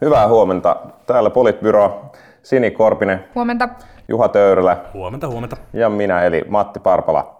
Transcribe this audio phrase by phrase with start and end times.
[0.00, 0.76] Hyvää huomenta.
[1.06, 2.02] Täällä Politbyro
[2.42, 3.24] Sini Korpinen.
[3.34, 3.68] Huomenta.
[4.08, 4.76] Juha Töyrylä.
[4.94, 5.56] Huomenta, huomenta.
[5.72, 7.36] Ja minä eli Matti Parpala.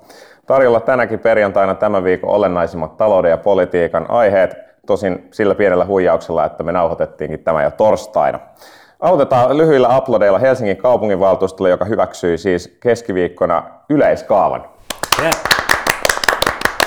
[0.46, 6.62] Tarjolla tänäkin perjantaina tämän viikon olennaisimmat talouden ja politiikan aiheet, tosin sillä pienellä huijauksella, että
[6.62, 8.38] me nauhoitettiinkin tämä jo torstaina.
[9.00, 14.64] Aloitetaan lyhyillä uploadeilla Helsingin kaupunginvaltuustolle, joka hyväksyi siis keskiviikkona yleiskaavan.
[15.22, 15.34] Yeah.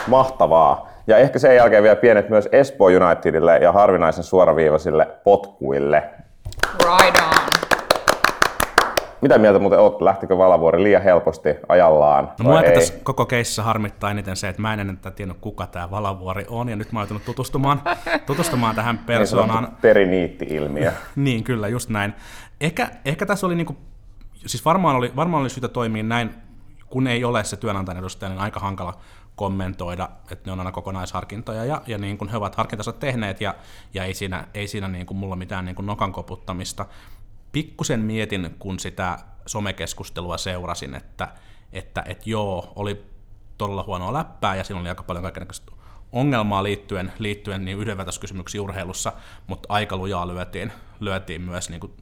[0.08, 0.91] Mahtavaa.
[1.08, 6.10] Ja ehkä sen jälkeen vielä pienet myös Espoo Unitedille ja harvinaisen suoraviivaisille potkuille.
[6.80, 7.52] Right on.
[9.22, 10.02] Mitä mieltä muuten olet?
[10.02, 12.32] Lähtikö Valavuori liian helposti ajallaan?
[12.40, 15.92] No, mua tässä koko keissa harmittaa eniten se, että mä en ennen tiennyt, kuka tämä
[15.92, 17.82] Valavuori on, ja nyt mä oon tutustumaan,
[18.26, 19.64] tutustumaan tähän niin persoonaan.
[19.64, 20.92] Niin periniitti-ilmiö.
[21.16, 22.14] niin, kyllä, just näin.
[22.62, 23.76] Ehkä, ehkä tässä oli, niinku,
[24.34, 26.36] siis varmaan oli, varmaan oli syytä toimia näin,
[26.90, 28.94] kun ei ole se työnantajan edustaja, niin aika hankala
[29.42, 33.56] kommentoida, että ne on aina kokonaisharkintoja ja, ja niin kuin he ovat harkintansa tehneet ja,
[33.94, 36.86] ja ei siinä, ei siinä niin kuin mulla mitään niin kuin nokan koputtamista.
[37.52, 41.28] Pikkusen mietin, kun sitä somekeskustelua seurasin, että,
[41.74, 43.06] että, että joo, oli
[43.58, 45.72] todella huonoa läppää ja siinä oli aika paljon kaikenlaista
[46.12, 49.14] ongelmaa liittyen, liittyen niin yhdenvertaiskysymyksiin urheilussa,
[49.48, 51.94] mutta aika lujaa lyötiin, lyötiin myös niin kuin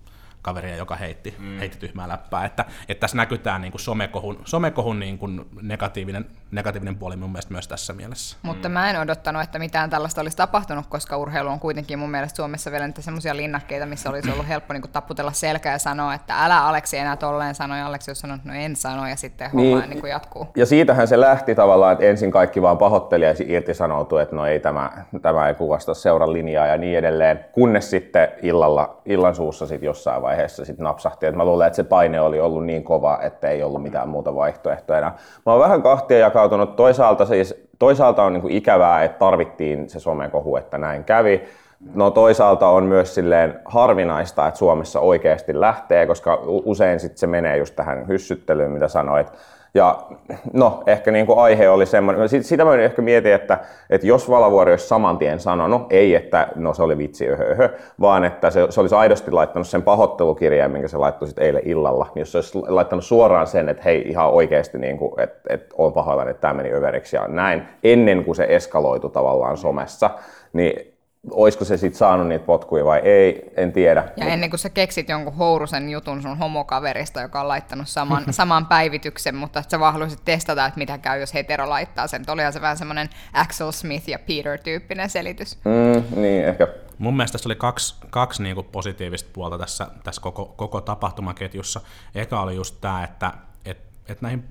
[0.41, 1.57] kaveria, joka heitti, mm.
[1.57, 2.45] heitti tyhmää läppää.
[2.45, 7.29] Että, että tässä näkyy tämä niin kuin somekohun, somekohun niin kuin negatiivinen, negatiivinen puoli mun
[7.29, 8.37] mielestä myös tässä mielessä.
[8.41, 12.35] Mutta mä en odottanut, että mitään tällaista olisi tapahtunut, koska urheilu on kuitenkin mun mielestä
[12.35, 16.13] Suomessa vielä niitä semmoisia linnakkeita, missä olisi ollut helppo niin kuin taputella selkää ja sanoa,
[16.13, 19.49] että älä Aleksi enää tolleen sano, ja Aleksi jos sanoo, no en sano, ja sitten
[19.53, 20.47] niin, homma niin kuin jatkuu.
[20.55, 24.59] Ja siitähän se lähti tavallaan, että ensin kaikki vaan pahoitteli ja irtisanoutui, että no ei
[24.59, 24.91] tämä,
[25.21, 30.21] tämä ei kuvasta seuran linjaa ja niin edelleen, kunnes sitten illalla, illan suussa sitten jossain
[30.21, 31.25] vaiheessa sitten napsahti.
[31.25, 34.35] Et mä luulen, että se paine oli ollut niin kova, että ei ollut mitään muuta
[34.35, 35.15] vaihtoehtoa enää.
[35.45, 36.75] Mä oon vähän kahtia jakautunut.
[36.75, 41.43] Toisaalta, siis, toisaalta on niin kuin ikävää, että tarvittiin se somekohu, että näin kävi.
[41.93, 47.57] No toisaalta on myös silleen harvinaista, että Suomessa oikeasti lähtee, koska usein sitten se menee
[47.57, 49.27] just tähän hyssyttelyyn, mitä sanoit.
[49.73, 49.99] Ja
[50.53, 53.59] no, ehkä niin kuin aihe oli semmoinen, sitä mä ehkä mietin, että,
[53.89, 57.69] että jos Valavuori olisi saman tien sanonut, ei että no se oli vitsi öhö,
[58.01, 62.07] vaan että se, se olisi aidosti laittanut sen pahoittelukirjeen, minkä se laittoi sitten eilen illalla,
[62.15, 65.75] niin jos se olisi laittanut suoraan sen, että hei ihan oikeasti, niin kuin, että, että
[65.77, 70.09] on pahoillani, että tämä meni överiksi ja näin, ennen kuin se eskaloitu tavallaan somessa,
[70.53, 70.98] niin
[71.31, 74.11] olisiko se sitten saanut niitä potkuja vai ei, en tiedä.
[74.17, 78.65] Ja ennen kuin sä keksit jonkun hourusen jutun sun homokaverista, joka on laittanut saman, saman
[78.65, 82.23] päivityksen, mutta sä vaan haluaisit testata, että mitä käy, jos hetero laittaa sen.
[82.27, 85.57] Olihan se vähän semmoinen Axel Smith ja Peter-tyyppinen selitys.
[85.65, 86.67] Mm, niin, ehkä.
[86.97, 91.81] Mun mielestä tässä oli kaksi, kaksi niin positiivista puolta tässä, tässä koko, koko tapahtumaketjussa.
[92.15, 93.33] Eka oli just tämä, että,
[93.65, 94.43] että, että näihin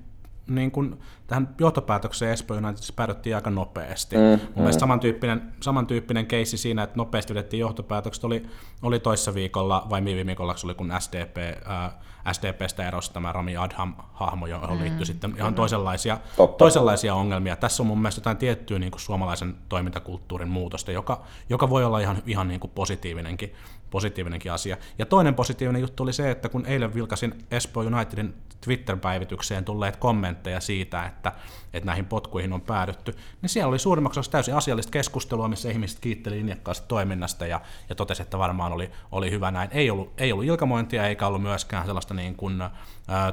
[0.49, 4.15] niin kuin, tähän johtopäätökseen Espoo Unitedissa päädyttiin aika nopeasti.
[4.15, 4.55] Mm, Mun mm.
[4.55, 8.45] mielestä samantyyppinen, samantyyppinen keissi siinä, että nopeasti vedettiin johtopäätökset, oli,
[8.81, 11.99] oli toissa viikolla vai viime viikolla, oli kun SDP, ää,
[12.31, 16.17] SDPstä erosi tämä Rami Adham-hahmo, johon mm, liittyy sitten ihan toisenlaisia,
[16.57, 17.55] toisenlaisia ongelmia.
[17.55, 21.99] Tässä on mun mielestä jotain tiettyä niin kuin suomalaisen toimintakulttuurin muutosta, joka, joka voi olla
[21.99, 23.53] ihan, ihan niin kuin positiivinenkin,
[23.89, 24.77] positiivinenkin asia.
[24.97, 30.59] Ja toinen positiivinen juttu oli se, että kun eilen vilkasin Espoo Unitedin Twitter-päivitykseen tulleet kommentteja
[30.59, 31.31] siitä, että,
[31.73, 35.99] että näihin potkuihin on päädytty, niin siellä oli suurimmaksi osassa täysin asiallista keskustelua, missä ihmiset
[35.99, 39.69] kiitteli linjakkaasta toiminnasta ja, ja totesi, että varmaan oli, oli hyvä näin.
[39.73, 42.69] Ei ollut, ei ollut ilkamointia eikä ollut myöskään sellaista niin kuin, ä,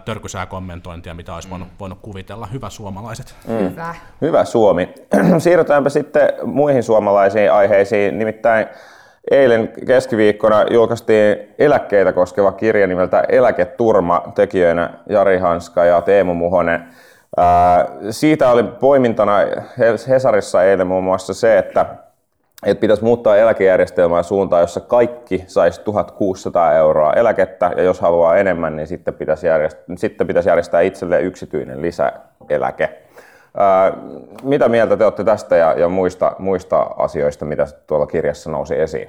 [0.04, 2.47] törkysää kommentointia, mitä olisi voinut, voinut kuvitella.
[2.47, 3.34] Hyvä suomalaiset.
[3.48, 3.59] Mm.
[3.59, 3.94] Hyvä.
[4.20, 4.88] Hyvä Suomi.
[5.38, 8.66] Siirrytäänpä sitten muihin suomalaisiin aiheisiin, nimittäin
[9.31, 16.84] Eilen keskiviikkona julkaistiin eläkkeitä koskeva kirja nimeltä Eläketurma tekijöinä Jari Hanska ja Teemu Muhonen.
[18.10, 19.32] siitä oli poimintana
[20.09, 21.86] Hesarissa eilen muun muassa se, että,
[22.66, 28.76] että pitäisi muuttaa eläkejärjestelmää suuntaan, jossa kaikki saisi 1600 euroa eläkettä ja jos haluaa enemmän,
[28.76, 33.05] niin sitten pitäisi järjestää, sitten pitäisi järjestää itselleen yksityinen lisäeläke.
[34.42, 39.08] Mitä mieltä te olette tästä ja, ja muista, muista asioista, mitä tuolla kirjassa nousi esiin?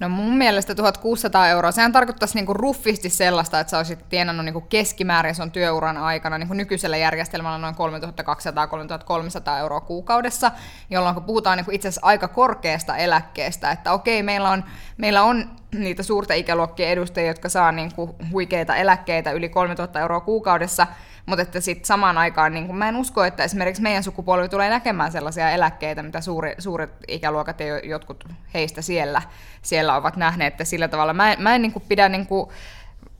[0.00, 4.60] No mun mielestä 1600 euroa, sehän tarkoittaisi niinku ruffisti sellaista, että sä olisit tienannut niinku
[4.60, 6.38] keskimäärin sun työuran aikana.
[6.38, 10.50] Niinku nykyisellä järjestelmällä noin 3200-3300 euroa kuukaudessa,
[10.90, 14.64] jolloin kun puhutaan niinku itse asiassa aika korkeasta eläkkeestä, että okei, meillä on,
[14.96, 20.86] meillä on niitä suurta ikäluokkien edustajia, jotka saa niinku huikeita eläkkeitä yli 3000 euroa kuukaudessa,
[21.28, 25.12] mutta että sitten samaan aikaan niin mä en usko, että esimerkiksi meidän sukupolvi tulee näkemään
[25.12, 29.22] sellaisia eläkkeitä, mitä suuri, suuret ikäluokat ja jotkut heistä siellä,
[29.62, 32.50] siellä ovat nähneet, että sillä tavalla mä en, mä en niin pidä niin kuin,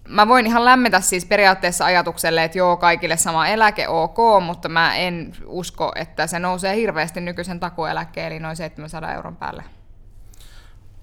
[0.09, 4.97] Mä voin ihan lämmetä siis periaatteessa ajatukselle, että joo, kaikille sama eläke, ok, mutta mä
[4.97, 9.65] en usko, että se nousee hirveästi nykyisen takueläkkeen, eli noin 700 euron päälle.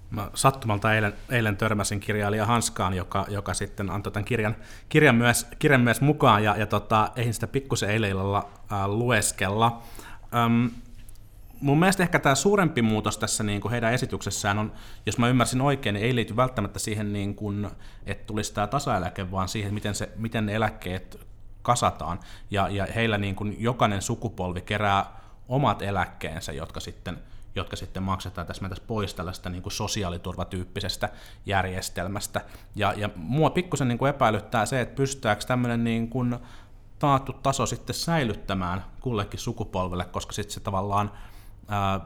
[0.09, 4.55] Mä sattumalta eilen, eilen törmäsin kirjailija Hanskaan, joka, joka sitten antoi tämän kirjan,
[4.89, 9.81] kirjan, myös, kirjan myös mukaan, ja, ja tota, eihin sitä pikkusen eilen illalla äh, lueskella.
[10.45, 10.69] Öm,
[11.61, 14.71] mun mielestä ehkä tämä suurempi muutos tässä niin kuin heidän esityksessään on,
[15.05, 17.67] jos mä ymmärsin oikein, niin ei liity välttämättä siihen, niin kuin,
[18.05, 21.27] että tulisi tämä tasaeläke, vaan siihen, miten, se, miten ne eläkkeet
[21.61, 22.19] kasataan.
[22.51, 25.05] Ja, ja heillä niin kuin jokainen sukupolvi kerää
[25.47, 27.17] omat eläkkeensä, jotka sitten,
[27.55, 31.09] jotka sitten maksetaan tässä tässä pois tällaista niin kuin sosiaaliturvatyyppisestä
[31.45, 32.41] järjestelmästä.
[32.75, 36.37] Ja, ja mua pikkusen niin kuin epäilyttää se, että pystytäänkö tämmöinen niin kuin
[36.99, 41.11] taattu taso sitten säilyttämään kullekin sukupolvelle, koska sitten se tavallaan
[41.67, 42.01] ää,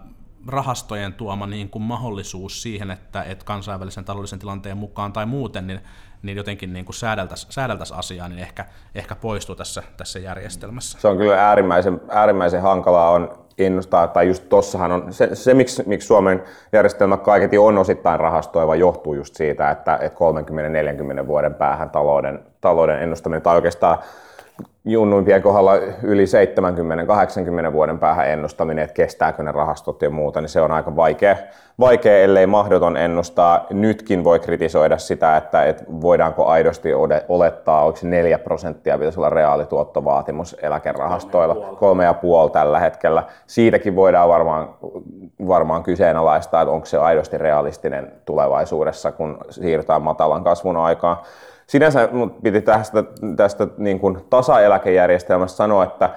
[0.47, 5.79] rahastojen tuoma niin kuin mahdollisuus siihen, että, että kansainvälisen taloudellisen tilanteen mukaan tai muuten, niin,
[6.21, 10.99] niin jotenkin niin säädeltäisiin säädeltäisi asiaa, niin ehkä, ehkä poistuu tässä, tässä järjestelmässä.
[10.99, 15.83] Se on kyllä äärimmäisen, äärimmäisen hankalaa on ennustaa, tai just tossahan on, se, se miksi,
[15.85, 20.19] miksi Suomen järjestelmä kaiketi on osittain rahastoiva, johtuu just siitä, että, että
[21.23, 23.97] 30-40 vuoden päähän talouden, talouden ennustaminen, tai oikeastaan
[24.85, 26.25] junnuimpien kohdalla yli
[27.69, 31.35] 70-80 vuoden päähän ennustaminen, että kestääkö ne rahastot ja muuta, niin se on aika vaikea,
[31.79, 33.65] vaikea ellei mahdoton ennustaa.
[33.69, 36.89] Nytkin voi kritisoida sitä, että, että voidaanko aidosti
[37.29, 43.23] olettaa, onko se 4 prosenttia pitäisi olla reaalituottovaatimus eläkerahastoilla, kolme ja puoli tällä hetkellä.
[43.47, 44.69] Siitäkin voidaan varmaan,
[45.47, 51.17] varmaan kyseenalaistaa, että onko se aidosti realistinen tulevaisuudessa, kun siirrytään matalan kasvun aikaan
[51.69, 52.09] sinänsä
[52.43, 53.03] piti tästä,
[53.35, 56.09] tästä niin kuin tasaeläkejärjestelmästä sanoa, että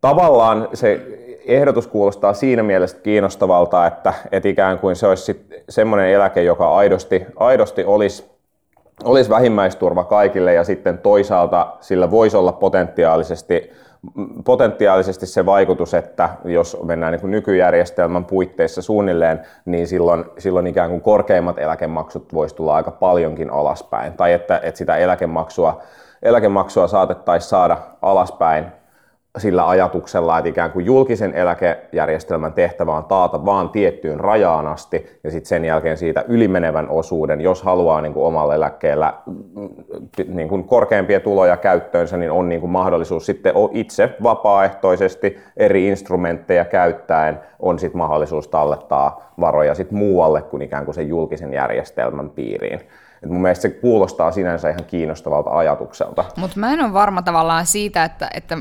[0.00, 1.00] tavallaan se
[1.46, 7.26] ehdotus kuulostaa siinä mielessä kiinnostavalta, että, että ikään kuin se olisi semmoinen eläke, joka aidosti,
[7.36, 8.30] aidosti olisi,
[9.04, 13.72] olisi vähimmäisturva kaikille ja sitten toisaalta sillä voisi olla potentiaalisesti
[14.44, 20.90] potentiaalisesti se vaikutus, että jos mennään niin kuin nykyjärjestelmän puitteissa suunnilleen, niin silloin, silloin ikään
[20.90, 24.12] kuin korkeimmat eläkemaksut voisi tulla aika paljonkin alaspäin.
[24.12, 25.82] Tai että, että sitä eläkemaksua,
[26.22, 28.77] eläkemaksua saatettaisiin saada alaspäin
[29.40, 35.30] sillä ajatuksella, että ikään kuin julkisen eläkejärjestelmän tehtävä on taata vaan tiettyyn rajaan asti ja
[35.30, 39.68] sitten sen jälkeen siitä ylimenevän osuuden, jos haluaa niin kuin omalla eläkkeellä mm,
[40.28, 46.64] niin kuin korkeampia tuloja käyttöönsä, niin on niin kuin mahdollisuus sitten itse vapaaehtoisesti eri instrumentteja
[46.64, 52.80] käyttäen on sitten mahdollisuus tallettaa varoja sitten muualle kuin ikään kuin sen julkisen järjestelmän piiriin.
[53.22, 56.24] Et mun mielestä se kuulostaa sinänsä ihan kiinnostavalta ajatukselta.
[56.36, 58.58] Mutta mä en ole varma tavallaan siitä, että, että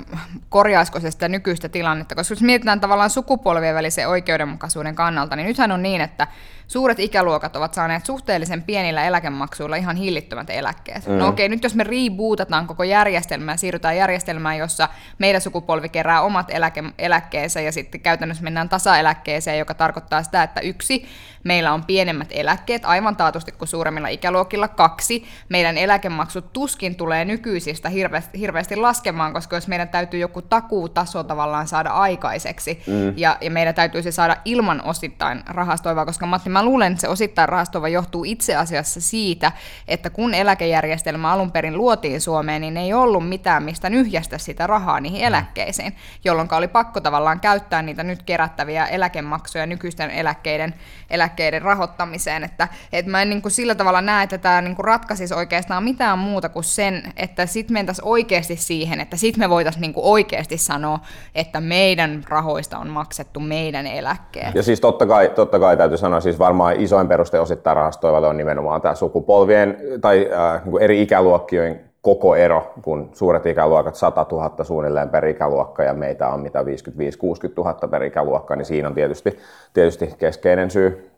[0.50, 5.71] korjaisiko se sitä nykyistä tilannetta, koska jos mietitään tavallaan sukupolvien välisen oikeudenmukaisuuden kannalta, niin nythän
[5.71, 6.27] on niin, että
[6.67, 11.07] suuret ikäluokat ovat saaneet suhteellisen pienillä eläkemaksuilla ihan hillittömät eläkkeet.
[11.07, 11.19] No mm.
[11.19, 16.49] No okei, nyt jos me rebootataan koko järjestelmää siirrytään järjestelmään, jossa meidän sukupolvi kerää omat
[16.49, 21.05] eläke, eläkkeensä ja sitten käytännössä mennään tasaeläkkeeseen, joka tarkoittaa sitä, että yksi,
[21.43, 24.67] meillä on pienemmät eläkkeet aivan taatusti kuin suuremmilla ikäluokilla.
[24.67, 31.23] Kaksi, meidän eläkemaksut tuskin tulee nykyisistä hirveästi, hirveästi laskemaan, koska jos meidän täytyy joku takuutaso
[31.23, 33.13] tavallaan saada aikaiseksi mm.
[33.17, 37.50] ja, ja meidän täytyisi saada ilman osittain rahastoivaa, koska Matti, mä luulen, että se osittain
[37.50, 39.51] rahastova johtuu itse asiassa siitä,
[39.88, 45.00] että kun eläkejärjestelmä alun perin luotiin Suomeen, niin ei ollut mitään, mistä nyhjästä sitä rahaa
[45.00, 45.27] niihin mm.
[45.27, 50.74] eläkkeisiin, jolloin oli pakko tavallaan käyttää niitä nyt kerättäviä eläkemaksuja nykyisten eläkkeiden,
[51.09, 52.44] eläkkeiden rahoittamiseen.
[52.44, 55.83] Että, että mä en niin kuin sillä tavalla näe, että tämä niin kuin ratkaisisi oikeastaan
[55.83, 60.05] mitään muuta kuin sen, että sitten mentäisiin oikeasti siihen, että sitten me voitaisiin niin kuin
[60.05, 61.00] oikeasti sanoa,
[61.36, 64.55] että meidän rahoista on maksettu meidän eläkkeet.
[64.55, 68.38] Ja siis totta kai, totta kai täytyy sanoa, siis varmaan isoin peruste osittain rahastoivalle on
[68.38, 74.63] nimenomaan tämä sukupolvien tai äh, niin eri ikäluokkien koko ero, kun suuret ikäluokat 100 000
[74.63, 76.63] suunnilleen per ikäluokka ja meitä on mitä 55-60
[77.58, 79.39] 000 per ikäluokka, niin siinä on tietysti,
[79.74, 81.12] tietysti keskeinen syy.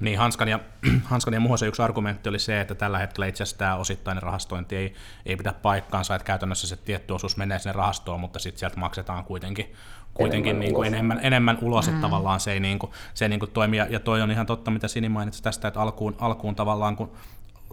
[0.00, 0.58] Niin, Hanskan ja,
[1.10, 4.76] Hanskan ja Muhosen yksi argumentti oli se, että tällä hetkellä itse asiassa tämä osittainen rahastointi
[4.76, 4.94] ei,
[5.26, 9.24] ei pidä paikkaansa, että käytännössä se tietty osuus menee sinne rahastoon, mutta sitten sieltä maksetaan
[9.24, 9.72] kuitenkin,
[10.16, 10.92] kuitenkin enemmän, niin kuin ulos.
[10.92, 11.90] enemmän, enemmän ulos, mm.
[11.94, 14.46] että tavallaan se ei, niin kuin, se ei niin kuin toimi, ja toi on ihan
[14.46, 17.12] totta, mitä Sini mainitsi tästä, että alkuun, alkuun tavallaan, kun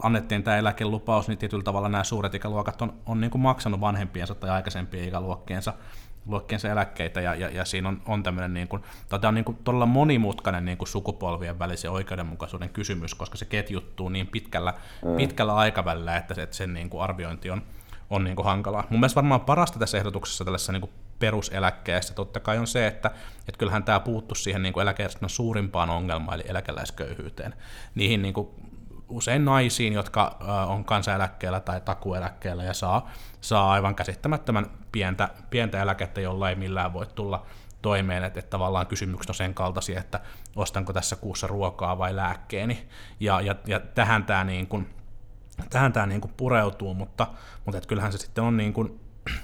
[0.02, 4.34] annettiin tämä eläkelupaus, niin tietyllä tavalla nämä suuret ikäluokat on, on niin kuin maksanut vanhempiensa
[4.34, 5.72] tai aikaisempien ikäluokkiensa
[6.26, 9.58] luokkiensa eläkkeitä, ja, ja, ja siinä on, on tämmöinen, niin kuin, tämä on niin kuin
[9.64, 14.74] todella monimutkainen niin kuin sukupolvien välisen oikeudenmukaisuuden kysymys, koska se ketjuttuu niin pitkällä,
[15.04, 15.16] mm.
[15.16, 17.62] pitkällä aikavälillä, että, että sen niin kuin arviointi on,
[18.10, 18.86] on niin kuin hankalaa.
[18.90, 22.14] Mun mielestä varmaan parasta tässä ehdotuksessa tällaisessa niin kuin peruseläkkeessä.
[22.14, 26.44] Totta kai on se, että, että kyllähän tämä puuttu siihen niin eläkejärjestelmän suurimpaan ongelmaan, eli
[26.48, 27.54] eläkeläisköyhyyteen.
[27.94, 28.48] Niihin niin kuin
[29.08, 36.20] usein naisiin, jotka on kansaneläkkeellä tai takueläkkeellä ja saa, saa aivan käsittämättömän pientä, pientä eläkettä,
[36.20, 37.46] jolla ei millään voi tulla,
[37.82, 40.20] toimeen, että, että tavallaan kysymykset on sen kaltaisia, että
[40.56, 42.88] ostanko tässä kuussa ruokaa vai lääkkeeni,
[43.20, 44.90] ja, ja, ja tähän tämä niin kuin,
[45.70, 47.26] tähän tämä niin kuin pureutuu, mutta,
[47.64, 49.00] mutta että kyllähän se sitten on niin kuin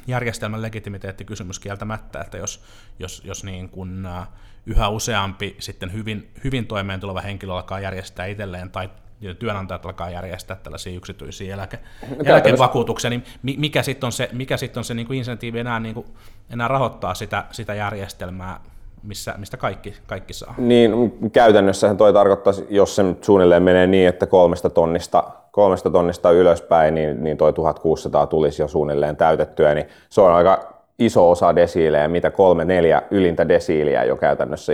[0.06, 2.62] järjestelmän legitimiteettikysymys kieltämättä, että jos,
[2.99, 4.26] jos, jos niin kuin, uh,
[4.66, 8.90] yhä useampi sitten hyvin, hyvin toimeen tuleva henkilö alkaa järjestää itselleen tai
[9.38, 11.78] työnantajat alkaa järjestää tällaisia yksityisiä eläke,
[12.25, 15.94] eläkevakuutuksia, niin mikä sitten on se, mikä sit on se niin kuin insentiivi enää, niin
[15.94, 16.06] kuin,
[16.50, 18.60] enää rahoittaa sitä, sitä järjestelmää,
[19.02, 20.54] missä, mistä kaikki, kaikki saa.
[20.58, 20.92] Niin,
[21.32, 27.25] käytännössähän toi tarkoittaa, jos se suunnilleen menee niin, että kolmesta tonnista, kolmesta tonnista ylöspäin, niin,
[27.25, 32.30] niin toi 1600 tulisi jo suunnilleen täytettyä, niin se on aika iso osa desiilejä, mitä
[32.30, 34.73] kolme, neljä ylintä desiiliä jo käytännössä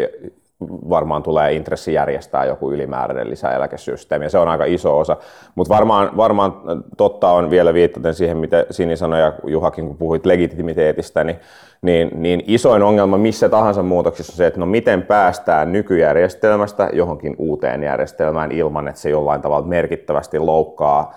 [0.60, 5.16] varmaan tulee intressi järjestää joku ylimääräinen lisäeläkesysteemi, ja se on aika iso osa.
[5.54, 6.54] Mutta varmaan, varmaan
[6.96, 11.36] totta on vielä viittaten siihen, mitä Sini sanoi ja Juhakin, kun puhuit legitimiteetistä, niin,
[11.82, 17.34] niin, niin isoin ongelma missä tahansa muutoksessa on se, että no miten päästään nykyjärjestelmästä johonkin
[17.38, 21.14] uuteen järjestelmään ilman, että se jollain tavalla merkittävästi loukkaa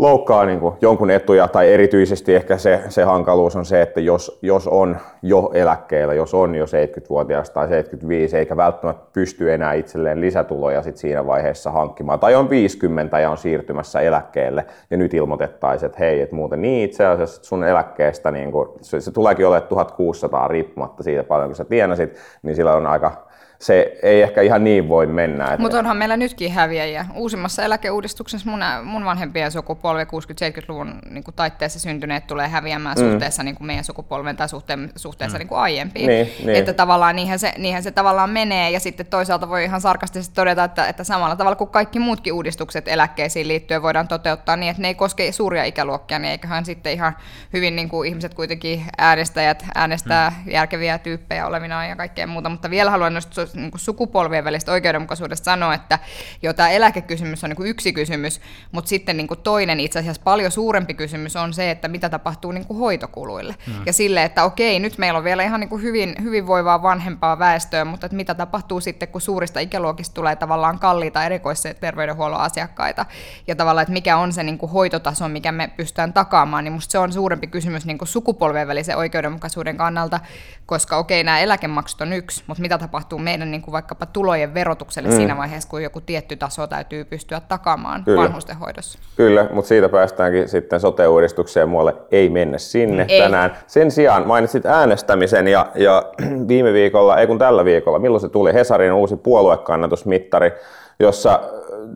[0.00, 4.38] loukkaa niin kuin jonkun etuja, tai erityisesti ehkä se, se hankaluus on se, että jos,
[4.42, 10.20] jos on jo eläkkeellä, jos on jo 70-vuotias tai 75, eikä välttämättä pysty enää itselleen
[10.20, 15.86] lisätuloja sit siinä vaiheessa hankkimaan, tai on 50 ja on siirtymässä eläkkeelle, ja nyt ilmoitettaisiin,
[15.86, 19.68] että hei, että muuten niin itse asiassa sun eläkkeestä, niin kuin, se, se tuleekin olemaan
[19.68, 23.29] 1600 riippumatta siitä paljonko sä tienasit, niin sillä on aika
[23.60, 25.56] se ei ehkä ihan niin voi mennä.
[25.58, 27.06] Mutta onhan meillä nytkin häviäjiä.
[27.14, 33.10] Uusimmassa eläkeuudistuksessa mun, mun vanhempien sukupolvi 60-70-luvun niin taitteessa syntyneet tulee häviämään mm.
[33.10, 35.40] suhteessa niin kuin meidän sukupolven tai suhteen, suhteessa mm.
[35.40, 36.08] niin kuin aiempiin.
[36.08, 36.56] Niin, niin.
[36.56, 40.64] Että tavallaan niinhän se, niinhän se tavallaan menee ja sitten toisaalta voi ihan sarkastisesti todeta,
[40.64, 44.88] että, että samalla tavalla kuin kaikki muutkin uudistukset eläkkeisiin liittyen voidaan toteuttaa niin, että ne
[44.88, 47.16] ei koske suuria ikäluokkia, niin eiköhän sitten ihan
[47.52, 50.50] hyvin niin kuin ihmiset kuitenkin äänestäjät äänestää mm.
[50.50, 55.44] järkeviä tyyppejä olevina ja kaikkea muuta, mutta vielä haluan nostaa niin kuin sukupolvien välistä oikeudenmukaisuudesta
[55.44, 55.98] sanoa, että
[56.42, 58.40] jo tämä eläkekysymys on niin kuin yksi kysymys,
[58.72, 62.52] mutta sitten niin kuin toinen itse asiassa paljon suurempi kysymys on se, että mitä tapahtuu
[62.52, 63.54] niin kuin hoitokuluille.
[63.66, 63.74] Mm.
[63.86, 67.84] Ja sille, että okei, nyt meillä on vielä ihan niin kuin hyvin, hyvinvoivaa vanhempaa väestöä,
[67.84, 73.06] mutta että mitä tapahtuu sitten, kun suurista ikäluokista tulee tavallaan kalliita erikoisterveydenhuollon asiakkaita,
[73.46, 76.92] ja tavallaan, että mikä on se niin kuin hoitotaso, mikä me pystytään takaamaan, niin musta
[76.92, 80.20] se on suurempi kysymys niin kuin sukupolvien välisen oikeudenmukaisuuden kannalta,
[80.66, 85.08] koska okei, nämä eläkemaksut on yksi, mutta mitä tapahtuu meidän niin kuin vaikkapa tulojen verotukselle
[85.08, 85.16] mm.
[85.16, 88.22] siinä vaiheessa, kun joku tietty taso täytyy pystyä takaamaan Kyllä.
[88.22, 88.98] vanhustenhoidossa.
[89.16, 93.20] Kyllä, mutta siitä päästäänkin sitten sote-uudistukseen muualle ei mennä sinne ei.
[93.22, 93.56] tänään.
[93.66, 96.02] Sen sijaan mainitsit äänestämisen ja, ja
[96.48, 100.52] viime viikolla, ei kun tällä viikolla, milloin se tuli, Hesarin uusi puoluekannatusmittari,
[101.00, 101.40] jossa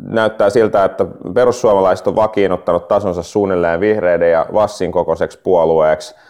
[0.08, 6.14] näyttää siltä, että perussuomalaiset on vakiinnuttanut tasonsa suunnilleen vihreiden ja Vassin kokoiseksi puolueeksi–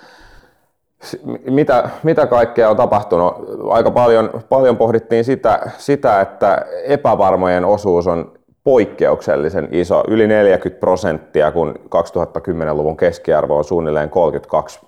[1.50, 3.34] mitä, mitä kaikkea on tapahtunut?
[3.70, 8.32] Aika paljon, paljon pohdittiin sitä, sitä, että epävarmojen osuus on
[8.64, 14.80] poikkeuksellisen iso, yli 40 prosenttia, kun 2010-luvun keskiarvo on suunnilleen 32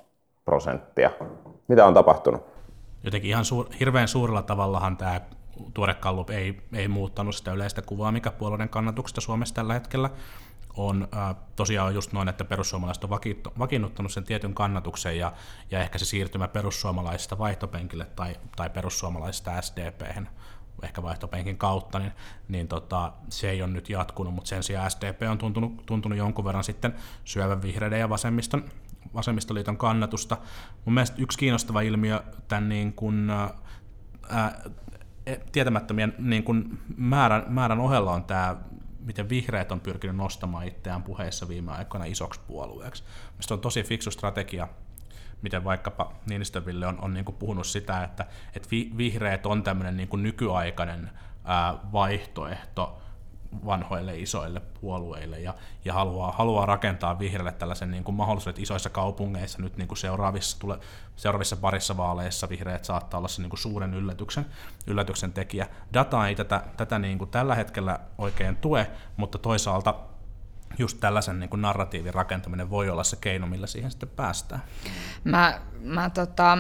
[0.45, 1.11] prosenttia.
[1.69, 2.43] Mitä on tapahtunut?
[3.05, 5.21] Jotenkin ihan suur, hirveän suurella tavallahan tämä
[5.75, 10.11] tuore kallup ei, ei muuttanut sitä yleistä kuvaa, mikä puolueiden kannatuksesta Suomessa tällä hetkellä
[10.77, 13.11] on äh, tosiaan just noin, että perussuomalaiset on
[13.59, 15.33] vakiinnuttanut sen tietyn kannatuksen ja,
[15.71, 20.03] ja ehkä se siirtymä perussuomalaisista vaihtopenkille tai, tai perussuomalaisista SDP,
[20.83, 22.13] ehkä vaihtopenkin kautta, niin,
[22.49, 26.45] niin tota, se ei ole nyt jatkunut, mutta sen sijaan SDP on tuntunut, tuntunut jonkun
[26.45, 28.65] verran sitten syövän vihreiden ja vasemmiston,
[29.15, 30.37] vasemmistoliiton kannatusta.
[30.85, 34.63] Mun mielestä yksi kiinnostava ilmiö tämän niin kuin, ää,
[35.53, 38.57] tietämättömien niin kuin määrän, määrän ohella on tämä
[39.07, 43.05] miten vihreät on pyrkinyt nostamaan itseään puheissa viime aikoina isoksi puolueeksi.
[43.31, 44.69] Mielestäni on tosi fiksu strategia,
[45.43, 50.09] miten vaikkapa Niinistöville on, on niin kuin puhunut sitä, että, että vihreät on tämmöinen niin
[50.09, 51.11] kuin nykyaikainen
[51.45, 53.03] ää, vaihtoehto
[53.67, 59.63] vanhoille isoille puolueille ja, ja haluaa, haluaa rakentaa vihreille tällaisen niin kuin mahdollisuuden, isoissa kaupungeissa
[59.63, 60.79] nyt niin kuin seuraavissa, tule,
[61.17, 64.47] seuraavissa parissa vaaleissa vihreät saattaa olla se niin kuin suuren yllätyksen,
[64.87, 65.67] yllätyksen tekijä.
[65.93, 69.95] Data ei tätä, tätä niin kuin tällä hetkellä oikein tue, mutta toisaalta
[70.79, 74.63] just tällaisen niin kuin narratiivin rakentaminen voi olla se keino, millä siihen sitten päästään.
[75.25, 76.59] Mä, mä tota,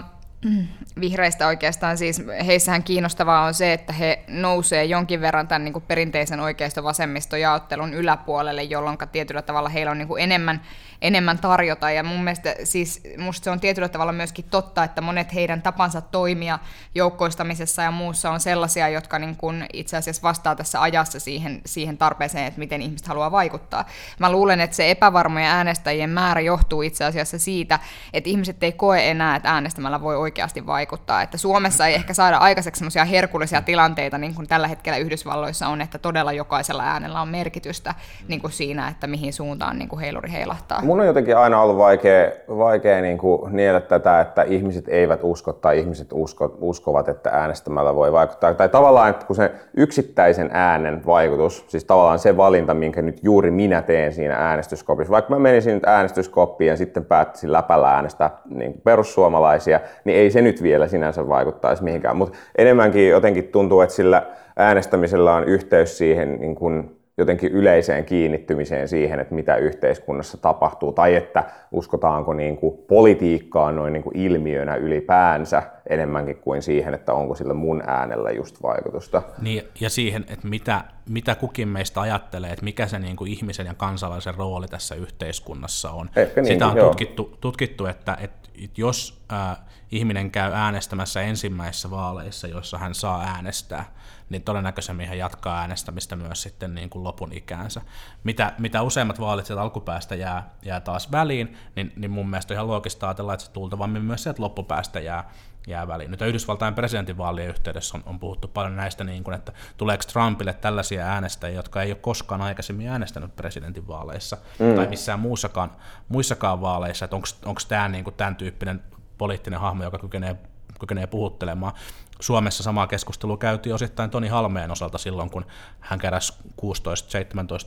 [1.00, 5.84] vihreistä oikeastaan siis, heissähän kiinnostavaa on se, että he nousee jonkin verran tämän niin kuin
[5.88, 10.60] perinteisen oikeisto-vasemmisto-jaottelun yläpuolelle, jolloin tietyllä tavalla heillä on niin kuin enemmän
[11.02, 11.90] enemmän tarjota.
[11.90, 16.00] Ja mun mielestä siis, musta se on tietyllä tavalla myöskin totta, että monet heidän tapansa
[16.00, 16.58] toimia
[16.94, 21.98] joukkoistamisessa ja muussa on sellaisia, jotka niin kun itse asiassa vastaa tässä ajassa siihen, siihen
[21.98, 23.84] tarpeeseen, että miten ihmiset haluaa vaikuttaa.
[24.18, 27.78] Mä luulen, että se epävarmojen äänestäjien määrä johtuu itse asiassa siitä,
[28.12, 31.22] että ihmiset ei koe enää, että äänestämällä voi oikeasti vaikuttaa.
[31.22, 35.80] Että Suomessa ei ehkä saada aikaiseksi semmoisia herkullisia tilanteita, niin kuin tällä hetkellä Yhdysvalloissa on,
[35.80, 37.94] että todella jokaisella äänellä on merkitystä
[38.28, 40.82] niin kuin siinä, että mihin suuntaan niin kuin heiluri heilahtaa.
[40.82, 45.52] Mun on jotenkin aina ollut vaikea, vaikea niin kuin niellä tätä, että ihmiset eivät usko
[45.52, 48.54] tai ihmiset usko, uskovat, että äänestämällä voi vaikuttaa.
[48.54, 53.50] Tai tavallaan, että kun se yksittäisen äänen vaikutus, siis tavallaan se valinta, minkä nyt juuri
[53.50, 58.80] minä teen siinä äänestyskopissa, vaikka mä menisin nyt äänestyskoppiin ja sitten päättäisin läpällä äänestää niin
[58.84, 62.16] perussuomalaisia, niin ei se nyt vielä sinänsä vaikuttaisi mihinkään.
[62.16, 68.88] Mutta enemmänkin jotenkin tuntuu, että sillä äänestämisellä on yhteys siihen niin kuin jotenkin yleiseen kiinnittymiseen
[68.88, 74.74] siihen, että mitä yhteiskunnassa tapahtuu, tai että uskotaanko niin kuin politiikkaan noin niin kuin ilmiönä
[74.76, 79.22] ylipäänsä enemmänkin kuin siihen, että onko sillä mun äänellä just vaikutusta.
[79.40, 83.66] Niin, ja siihen, että mitä, mitä kukin meistä ajattelee, että mikä se niin kuin ihmisen
[83.66, 86.10] ja kansalaisen rooli tässä yhteiskunnassa on.
[86.16, 86.88] Ehkä niin, Sitä on joo.
[86.88, 89.58] tutkittu, tutkittu, että, että jos äh,
[89.92, 93.84] ihminen käy äänestämässä ensimmäisissä vaaleissa, joissa hän saa äänestää,
[94.30, 97.80] niin todennäköisemmin hän jatkaa äänestämistä myös sitten niin kuin lopun ikäänsä.
[98.24, 102.56] Mitä, mitä useimmat vaalit sieltä alkupäästä jää, jää taas väliin, niin, niin mun mielestä on
[102.56, 105.30] ihan loogista ajatella, että se tultavammin myös sieltä loppupäästä jää,
[105.66, 106.10] jää väliin.
[106.10, 111.06] Nyt Yhdysvaltain presidentinvaalien yhteydessä on, on puhuttu paljon näistä, niin kuin, että tuleeko Trumpille tällaisia
[111.06, 114.74] äänestäjiä, jotka ei ole koskaan aikaisemmin äänestänyt presidentinvaaleissa mm.
[114.76, 115.72] tai missään muussakaan,
[116.08, 118.82] muissakaan vaaleissa, että onko tämä niin kuin tämän tyyppinen
[119.18, 120.36] poliittinen hahmo, joka kykenee,
[120.80, 121.72] kykenee puhuttelemaan.
[122.20, 125.46] Suomessa samaa keskustelua käytiin osittain Toni Halmeen osalta silloin, kun
[125.80, 126.44] hän keräsi 16-17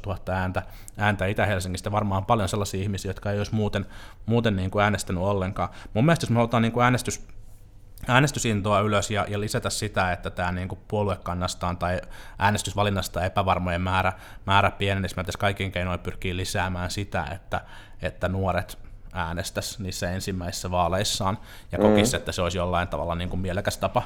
[0.05, 0.63] 000 ääntä,
[0.97, 1.91] ääntä Itä-Helsingistä.
[1.91, 3.85] Varmaan paljon sellaisia ihmisiä, jotka ei olisi muuten,
[4.25, 5.69] muuten niin kuin äänestänyt ollenkaan.
[5.93, 7.27] Mun mielestä jos me halutaan niin kuin äänestys,
[8.07, 12.01] äänestysintoa ylös ja, ja lisätä sitä, että tämä niin kuin puoluekannastaan tai
[12.39, 14.13] äänestysvalinnasta epävarmojen määrä,
[14.45, 17.61] määrä pienenisi, me kaikin keinoin pyrkii lisäämään sitä, että,
[18.01, 18.77] että nuoret
[19.13, 21.37] äänestäisi niissä ensimmäisissä vaaleissaan
[21.71, 22.17] ja kokisi, mm.
[22.17, 24.03] että se olisi jollain tavalla niin kuin mielekäs tapa,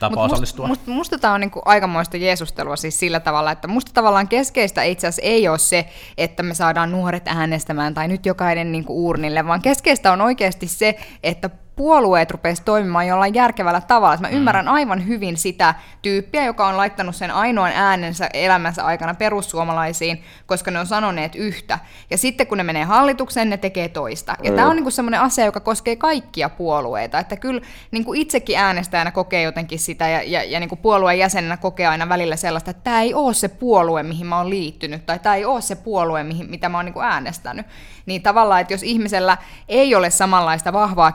[0.00, 0.66] tapa Mut osallistua.
[0.66, 4.82] Musta, musta, musta tämä on niinku aikamoista jeesustelua siis sillä tavalla, että musta tavallaan keskeistä
[4.82, 5.88] itse asiassa ei ole se,
[6.18, 10.98] että me saadaan nuoret äänestämään tai nyt jokainen niinku uurnille, vaan keskeistä on oikeasti se,
[11.22, 14.16] että puolueet rupesi toimimaan jollain järkevällä tavalla.
[14.16, 20.22] Mä ymmärrän aivan hyvin sitä tyyppiä, joka on laittanut sen ainoan äänensä elämänsä aikana perussuomalaisiin,
[20.46, 21.78] koska ne on sanoneet yhtä.
[22.10, 24.36] Ja sitten kun ne menee hallitukseen, ne tekee toista.
[24.42, 24.56] Ja mm.
[24.56, 27.18] tämä on niinku semmoinen asia, joka koskee kaikkia puolueita.
[27.18, 27.60] Että kyllä
[27.90, 32.36] niinku itsekin äänestäjänä kokee jotenkin sitä ja, ja, ja niinku puolueen jäsenenä kokee aina välillä
[32.36, 35.60] sellaista, että tämä ei ole se puolue, mihin mä oon liittynyt, tai tämä ei ole
[35.60, 37.66] se puolue, mihin, mitä mä oon niinku äänestänyt.
[38.06, 41.12] Niin tavallaan, että jos ihmisellä ei ole samanlaista vahvaa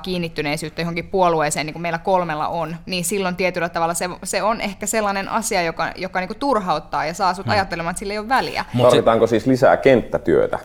[0.50, 4.62] kiinnittyneisyyttä johonkin puolueeseen, niin kuin meillä kolmella on, niin silloin tietyllä tavalla se, se on
[4.62, 7.52] ehkä sellainen asia, joka, joka niinku turhauttaa ja saa sut hmm.
[7.52, 8.66] ajattelemaan, että sillä ei ole väliä.
[8.82, 10.60] Tarvitaanko siis lisää kenttätyötä?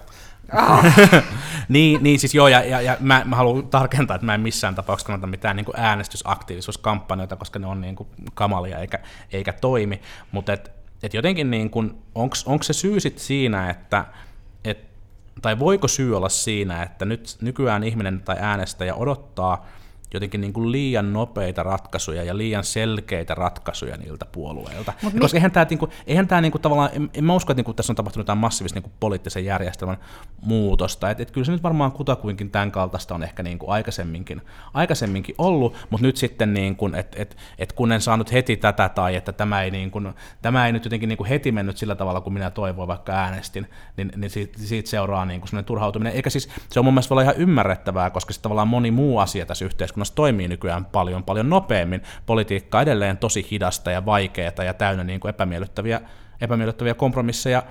[1.68, 4.74] niin, niin, siis joo, ja, ja, ja mä, mä haluan tarkentaa, että mä en missään
[4.74, 8.98] tapauksessa kannata mitään niin kuin äänestysaktiivisuuskampanjoita, koska ne on niin kuin kamalia eikä,
[9.32, 10.00] eikä toimi,
[10.32, 10.70] mutta et,
[11.02, 11.70] et jotenkin niin
[12.46, 14.06] onko se syy sit siinä, että et,
[15.44, 19.66] tai voiko syy olla siinä, että nyt nykyään ihminen tai äänestäjä odottaa
[20.14, 24.92] jotenkin niin kuin liian nopeita ratkaisuja ja liian selkeitä ratkaisuja niiltä puolueilta.
[25.02, 27.52] Mut koska eihän tämä, niin kuin, eihän tämä niin kuin, tavallaan, en, en mä usko,
[27.52, 29.96] että niin kuin, tässä on tapahtunut jotain massiivista niin kuin, poliittisen järjestelmän
[30.42, 31.10] muutosta.
[31.10, 34.42] Et, et kyllä se nyt varmaan kutakuinkin tämän kaltaista on ehkä niin kuin aikaisemminkin,
[34.74, 38.88] aikaisemminkin ollut, mutta nyt sitten, niin kuin, et, et, et kun en saanut heti tätä
[38.88, 41.94] tai että tämä ei, niin kuin, tämä ei nyt jotenkin niin kuin heti mennyt sillä
[41.94, 46.12] tavalla kuin minä toivoin, vaikka äänestin, niin, niin siitä, siitä seuraa niin kuin sellainen turhautuminen.
[46.12, 49.64] Eikä siis, se on mun mielestä ihan ymmärrettävää, koska sitten tavallaan moni muu asia tässä
[49.64, 52.02] yhteiskunnassa yhteiskunnassa toimii nykyään paljon paljon nopeammin.
[52.26, 56.00] Politiikka edelleen tosi hidasta ja vaikeaa ja täynnä niin kuin epämiellyttäviä,
[56.40, 57.62] epämiellyttäviä kompromisseja,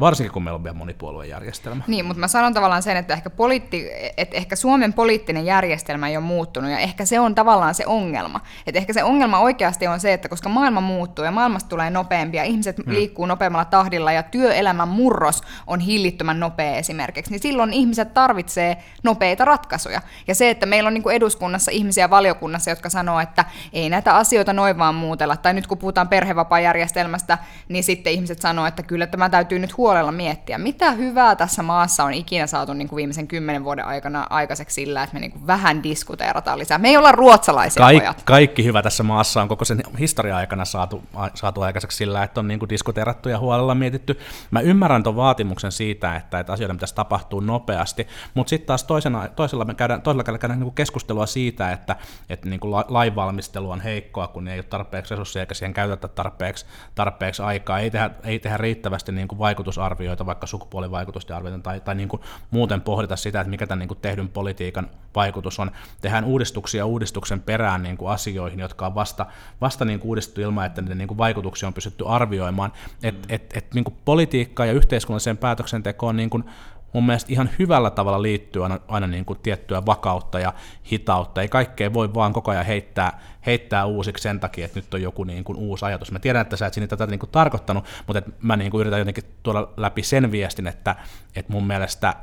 [0.00, 1.84] Varsinkin kun meillä on vielä monipuoluejärjestelmä.
[1.86, 6.16] Niin, mutta mä sanon tavallaan sen, että ehkä, poliitti, että ehkä Suomen poliittinen järjestelmä ei
[6.16, 8.40] ole muuttunut, ja ehkä se on tavallaan se ongelma.
[8.66, 12.42] Että ehkä se ongelma oikeasti on se, että koska maailma muuttuu ja maailmasta tulee nopeampia,
[12.42, 12.94] ihmiset hmm.
[12.94, 19.44] liikkuu nopeammalla tahdilla ja työelämän murros on hillittömän nopea esimerkiksi, niin silloin ihmiset tarvitsee nopeita
[19.44, 20.00] ratkaisuja.
[20.28, 24.16] Ja se, että meillä on niin kuin eduskunnassa ihmisiä valiokunnassa, jotka sanoo, että ei näitä
[24.16, 29.06] asioita noin vaan muutella, tai nyt kun puhutaan perhevapaajärjestelmästä, niin sitten ihmiset sanoo, että kyllä
[29.06, 33.28] tämä täytyy nyt huolella miettiä, mitä hyvää tässä maassa on ikinä saatu niin kuin viimeisen
[33.28, 36.78] kymmenen vuoden aikana aikaiseksi sillä, että me niin kuin vähän diskuteerataan lisää.
[36.78, 38.22] Me ei olla ruotsalaisia Kaik, pojat.
[38.24, 41.02] Kaikki hyvä tässä maassa on koko sen historia-aikana saatu,
[41.34, 44.18] saatu aikaiseksi sillä, että on niin kuin diskuteerattu ja huolella mietitty.
[44.50, 49.28] Mä ymmärrän tuon vaatimuksen siitä, että, että asioita pitäisi tapahtua nopeasti, mutta sitten taas toisena,
[49.28, 51.96] toisella me käydään, toisella käydään niin kuin keskustelua siitä, että,
[52.28, 56.66] että niin kuin lainvalmistelu on heikkoa, kun ei ole tarpeeksi resursseja eikä siihen käytetä tarpeeksi,
[56.94, 61.80] tarpeeksi aikaa, ei tehdä, ei tehdä riittävästi niin kuin vaikutus vaikutusarvioita, vaikka sukupuolivaikutusten arvioita, tai,
[61.80, 65.70] tai niin kuin muuten pohdita sitä, että mikä tämän niin kuin tehdyn politiikan vaikutus on.
[66.00, 69.26] Tehdään uudistuksia uudistuksen perään niin kuin asioihin, jotka on vasta,
[69.60, 72.72] vasta niin kuin uudistettu ilman, että niiden niin kuin vaikutuksia on pystytty arvioimaan.
[73.02, 76.44] Et, et, et, niin kuin politiikka ja yhteiskunnalliseen päätöksentekoon niin kuin
[76.92, 80.52] mun mielestä ihan hyvällä tavalla liittyy aina, aina niin kuin tiettyä vakautta ja
[80.92, 81.42] hitautta.
[81.42, 85.24] Ei kaikkea voi vaan koko ajan heittää, heittää uusiksi sen takia, että nyt on joku
[85.24, 86.12] niin kuin uusi ajatus.
[86.12, 88.98] Mä tiedän, että sä et sinne tätä niin kuin tarkoittanut, mutta mä niin kuin yritän
[88.98, 90.96] jotenkin tuoda läpi sen viestin, että,
[91.36, 92.14] että mun mielestä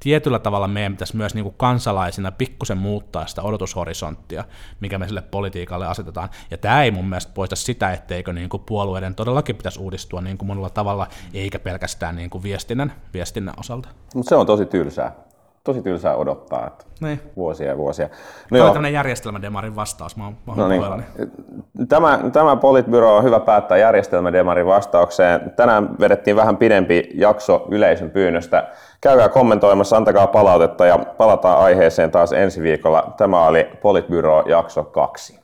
[0.00, 4.44] tietyllä tavalla meidän pitäisi myös niin kuin kansalaisina pikkusen muuttaa sitä odotushorisonttia,
[4.80, 6.28] mikä me sille politiikalle asetetaan.
[6.50, 10.38] Ja tämä ei mun mielestä poista sitä, etteikö niin kuin puolueiden todellakin pitäisi uudistua niin
[10.38, 13.88] kuin monella tavalla, eikä pelkästään niin kuin viestinnän, viestinnän osalta.
[14.14, 15.27] Mutta se on tosi tylsää.
[15.68, 17.20] Tosi tylsää odottaa, että niin.
[17.36, 18.08] vuosia ja vuosia.
[18.50, 21.88] No Tämä on järjestelmädemarin vastaus, mä oon, mä oon no niin.
[21.88, 25.52] Tämä, tämä Politbyro on hyvä päättää järjestelmädemarin vastaukseen.
[25.56, 28.68] Tänään vedettiin vähän pidempi jakso yleisön pyynnöstä.
[29.00, 33.14] Käykää kommentoimassa, antakaa palautetta ja palataan aiheeseen taas ensi viikolla.
[33.16, 35.40] Tämä oli Politbyro jakso 2.